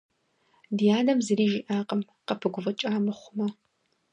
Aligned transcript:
Ди 0.77 0.85
адэм 0.99 1.19
зыри 1.25 1.45
жиӀакъым, 1.51 2.01
къыпыгуфӀыкӀа 2.27 2.89
мыхъумэ. 3.05 3.47